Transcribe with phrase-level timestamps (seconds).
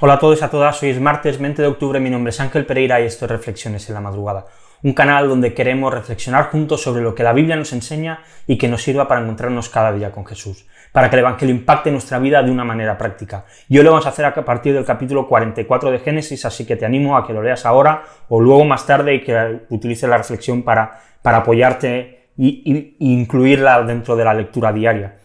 [0.00, 2.40] Hola a todos y a todas, hoy es martes 20 de octubre, mi nombre es
[2.40, 4.46] Ángel Pereira y esto es Reflexiones en la Madrugada,
[4.82, 8.18] un canal donde queremos reflexionar juntos sobre lo que la Biblia nos enseña
[8.48, 11.92] y que nos sirva para encontrarnos cada día con Jesús, para que el Evangelio impacte
[11.92, 13.44] nuestra vida de una manera práctica.
[13.68, 16.74] Y hoy lo vamos a hacer a partir del capítulo 44 de Génesis, así que
[16.74, 20.18] te animo a que lo leas ahora o luego más tarde y que utilices la
[20.18, 25.18] reflexión para, para apoyarte e incluirla dentro de la lectura diaria.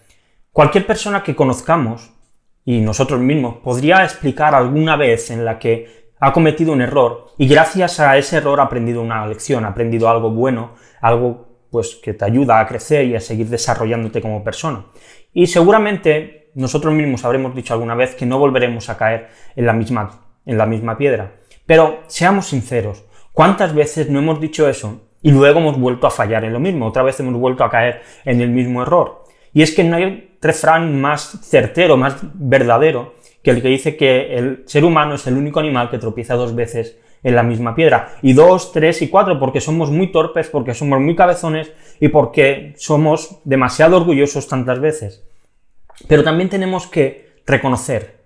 [0.52, 2.12] Cualquier persona que conozcamos
[2.66, 7.48] y nosotros mismos podría explicar alguna vez en la que ha cometido un error y
[7.48, 12.14] gracias a ese error ha aprendido una lección, ha aprendido algo bueno, algo pues que
[12.14, 14.86] te ayuda a crecer y a seguir desarrollándote como persona.
[15.34, 19.74] Y seguramente nosotros mismos habremos dicho alguna vez que no volveremos a caer en la
[19.74, 21.36] misma, en la misma piedra.
[21.66, 26.44] Pero seamos sinceros, ¿cuántas veces no hemos dicho eso y luego hemos vuelto a fallar
[26.44, 26.88] en lo mismo?
[26.88, 29.24] Otra vez hemos vuelto a caer en el mismo error.
[29.54, 34.36] Y es que no hay refrán más certero, más verdadero, que el que dice que
[34.36, 38.16] el ser humano es el único animal que tropieza dos veces en la misma piedra.
[38.22, 42.74] Y dos, tres y cuatro, porque somos muy torpes, porque somos muy cabezones y porque
[42.78, 45.26] somos demasiado orgullosos tantas veces.
[46.08, 48.20] Pero también tenemos que reconocer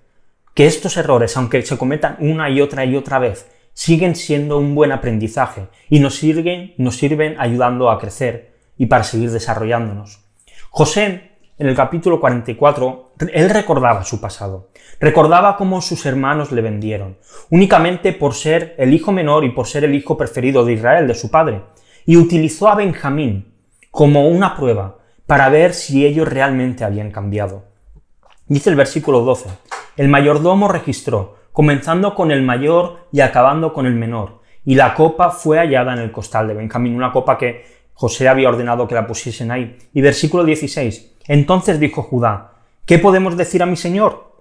[0.53, 4.75] que estos errores, aunque se cometan una y otra y otra vez, siguen siendo un
[4.75, 10.23] buen aprendizaje y nos sirven, nos sirven ayudando a crecer y para seguir desarrollándonos.
[10.69, 17.17] José en el capítulo 44, él recordaba su pasado, recordaba cómo sus hermanos le vendieron,
[17.51, 21.15] únicamente por ser el hijo menor y por ser el hijo preferido de Israel, de
[21.15, 21.61] su padre,
[22.05, 23.53] y utilizó a Benjamín
[23.91, 27.65] como una prueba para ver si ellos realmente habían cambiado.
[28.47, 29.49] Dice el versículo 12,
[29.97, 35.29] el mayordomo registró, comenzando con el mayor y acabando con el menor, y la copa
[35.29, 39.05] fue hallada en el costal de Benjamín, una copa que José había ordenado que la
[39.05, 39.77] pusiesen ahí.
[39.93, 42.53] Y versículo 16, entonces dijo Judá,
[42.85, 44.33] ¿qué podemos decir a mi Señor?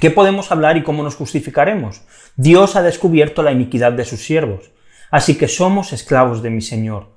[0.00, 2.02] ¿Qué podemos hablar y cómo nos justificaremos?
[2.36, 4.70] Dios ha descubierto la iniquidad de sus siervos,
[5.10, 7.08] así que somos esclavos de mi Señor,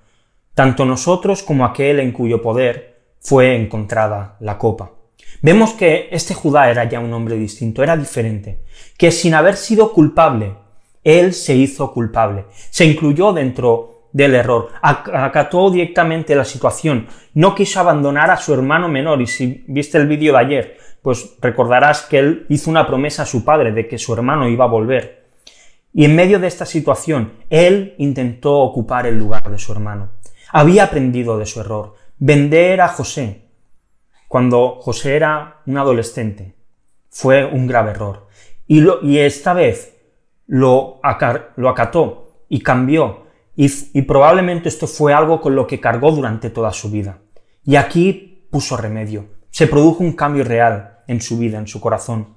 [0.53, 4.91] tanto nosotros como aquel en cuyo poder fue encontrada la copa.
[5.41, 8.63] Vemos que este Judá era ya un hombre distinto, era diferente,
[8.97, 10.55] que sin haber sido culpable,
[11.03, 17.79] él se hizo culpable, se incluyó dentro del error, acató directamente la situación, no quiso
[17.79, 22.19] abandonar a su hermano menor y si viste el vídeo de ayer, pues recordarás que
[22.19, 25.28] él hizo una promesa a su padre de que su hermano iba a volver.
[25.94, 30.09] Y en medio de esta situación, él intentó ocupar el lugar de su hermano.
[30.51, 33.47] Había aprendido de su error, vender a José,
[34.28, 36.56] cuando José era un adolescente.
[37.09, 38.28] Fue un grave error.
[38.68, 39.97] Y, y esta vez
[40.45, 41.00] lo,
[41.56, 43.26] lo acató y cambió
[43.59, 47.22] y, probablemente esto fue algo con lo que cargó durante toda su vida.
[47.66, 49.29] Y aquí puso remedio.
[49.50, 52.35] Se produjo un cambio real en su vida, en su corazón.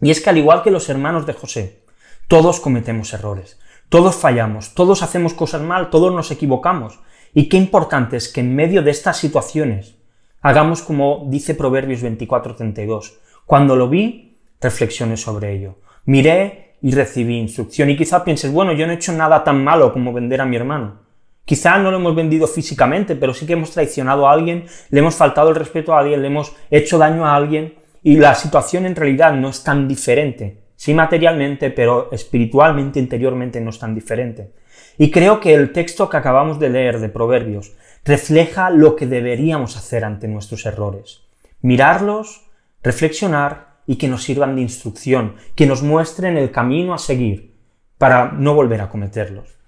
[0.00, 1.84] Y es que al igual que los hermanos de José,
[2.26, 7.00] todos cometemos errores, todos fallamos, todos hacemos cosas mal, todos nos equivocamos.
[7.34, 9.96] Y qué importante es que en medio de estas situaciones
[10.40, 13.18] hagamos como dice Proverbios 24:32.
[13.44, 15.80] Cuando lo vi, reflexioné sobre ello.
[16.06, 17.90] Miré y recibí instrucción.
[17.90, 20.56] Y quizá pienses, bueno, yo no he hecho nada tan malo como vender a mi
[20.56, 21.00] hermano.
[21.44, 25.16] Quizá no lo hemos vendido físicamente, pero sí que hemos traicionado a alguien, le hemos
[25.16, 28.96] faltado el respeto a alguien, le hemos hecho daño a alguien y la situación en
[28.96, 30.58] realidad no es tan diferente.
[30.76, 34.52] Sí materialmente, pero espiritualmente, interiormente no es tan diferente.
[34.96, 37.72] Y creo que el texto que acabamos de leer de Proverbios
[38.04, 41.22] refleja lo que deberíamos hacer ante nuestros errores.
[41.60, 42.46] Mirarlos,
[42.82, 47.56] reflexionar y que nos sirvan de instrucción, que nos muestren el camino a seguir
[47.98, 49.58] para no volver a cometerlos.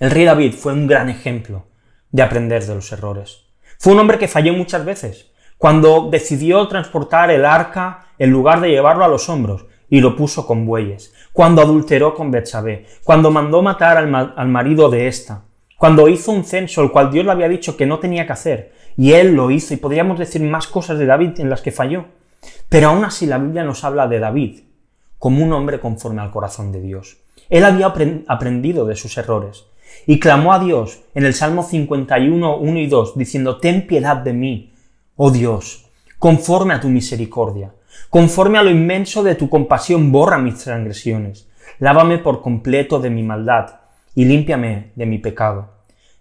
[0.00, 1.68] El rey David fue un gran ejemplo
[2.10, 3.44] de aprender de los errores.
[3.78, 8.70] Fue un hombre que falló muchas veces, cuando decidió transportar el arca en lugar de
[8.70, 13.62] llevarlo a los hombros y lo puso con bueyes, cuando adulteró con Betsabé, cuando mandó
[13.62, 15.44] matar al, al marido de esta,
[15.78, 18.72] cuando hizo un censo el cual Dios le había dicho que no tenía que hacer,
[18.96, 22.06] y él lo hizo, y podríamos decir más cosas de David en las que falló.
[22.68, 24.60] Pero aún así la Biblia nos habla de David
[25.20, 27.18] como un hombre conforme al corazón de Dios.
[27.50, 27.92] Él había
[28.26, 29.66] aprendido de sus errores
[30.06, 34.32] y clamó a Dios en el Salmo 51, 1 y 2, diciendo, Ten piedad de
[34.32, 34.72] mí,
[35.16, 37.74] oh Dios, conforme a tu misericordia,
[38.08, 41.48] conforme a lo inmenso de tu compasión, borra mis transgresiones,
[41.80, 43.80] lávame por completo de mi maldad
[44.14, 45.68] y límpiame de mi pecado.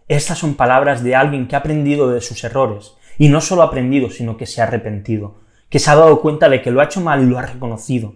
[0.10, 3.66] Estas son palabras de alguien que ha aprendido de sus errores, y no solo ha
[3.66, 5.36] aprendido, sino que se ha arrepentido
[5.70, 8.16] que se ha dado cuenta de que lo ha hecho mal y lo ha reconocido.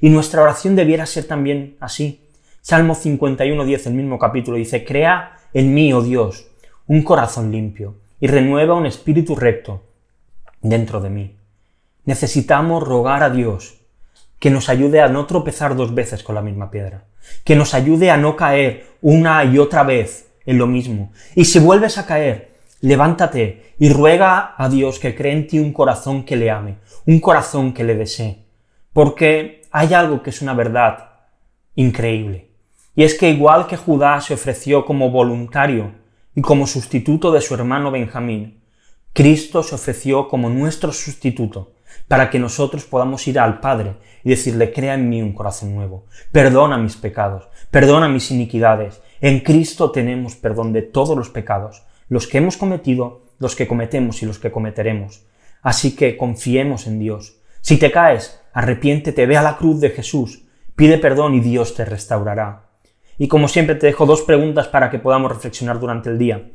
[0.00, 2.20] Y nuestra oración debiera ser también así.
[2.60, 6.46] Salmo 51.10, el mismo capítulo, dice, Crea en mí, oh Dios,
[6.86, 9.82] un corazón limpio y renueva un espíritu recto
[10.60, 11.36] dentro de mí.
[12.04, 13.80] Necesitamos rogar a Dios
[14.38, 17.04] que nos ayude a no tropezar dos veces con la misma piedra,
[17.44, 21.12] que nos ayude a no caer una y otra vez en lo mismo.
[21.34, 22.47] Y si vuelves a caer,
[22.80, 26.76] levántate y ruega a Dios que cree en ti un corazón que le ame,
[27.06, 28.44] un corazón que le desee.
[28.92, 31.10] Porque hay algo que es una verdad
[31.74, 32.50] increíble.
[32.94, 35.92] Y es que igual que Judá se ofreció como voluntario
[36.34, 38.60] y como sustituto de su hermano Benjamín,
[39.12, 41.72] Cristo se ofreció como nuestro sustituto
[42.06, 46.06] para que nosotros podamos ir al Padre y decirle, crea en mí un corazón nuevo,
[46.32, 49.00] perdona mis pecados, perdona mis iniquidades.
[49.20, 54.22] En Cristo tenemos perdón de todos los pecados, los que hemos cometido, los que cometemos
[54.22, 55.26] y los que cometeremos.
[55.62, 57.40] Así que confiemos en Dios.
[57.60, 60.44] Si te caes, arrepiéntete, ve a la cruz de Jesús,
[60.76, 62.70] pide perdón y Dios te restaurará.
[63.18, 66.50] Y como siempre te dejo dos preguntas para que podamos reflexionar durante el día.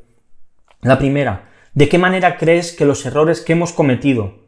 [0.81, 4.43] La primera, ¿de qué manera crees que los errores que hemos cometido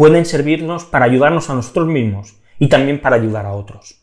[0.00, 4.00] pueden servirnos para ayudarnos a nosotros mismos y también para ayudar a otros.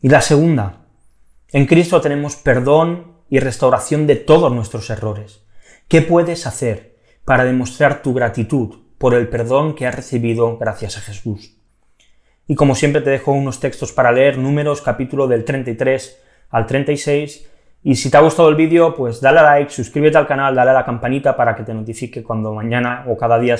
[0.00, 0.86] Y la segunda,
[1.48, 5.41] en Cristo tenemos perdón y restauración de todos nuestros errores.
[5.92, 6.96] ¿Qué puedes hacer
[7.26, 11.58] para demostrar tu gratitud por el perdón que has recibido gracias a Jesús?
[12.48, 16.18] Y como siempre te dejo unos textos para leer, números, capítulo del 33
[16.48, 17.46] al 36.
[17.82, 20.70] Y si te ha gustado el vídeo, pues dale a like, suscríbete al canal, dale
[20.70, 23.58] a la campanita para que te notifique cuando mañana o cada día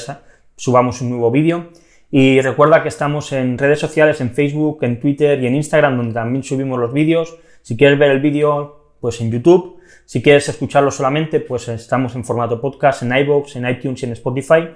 [0.57, 1.69] subamos un nuevo vídeo.
[2.11, 6.15] Y recuerda que estamos en redes sociales, en Facebook, en Twitter y en Instagram, donde
[6.15, 7.37] también subimos los vídeos.
[7.61, 9.82] Si quieres ver el vídeo, pues en YouTube.
[10.05, 14.13] Si quieres escucharlo solamente, pues estamos en formato podcast, en iVoox, en iTunes y en
[14.13, 14.69] Spotify.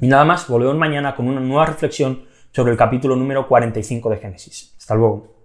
[0.00, 4.16] Y nada más, volvemos mañana con una nueva reflexión sobre el capítulo número 45 de
[4.18, 4.74] Génesis.
[4.78, 5.37] Hasta luego.